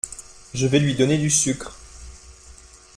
[0.55, 1.75] Je vais lui donner du sucre…